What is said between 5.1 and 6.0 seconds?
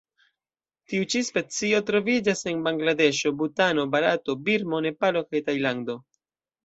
kaj Tajlando.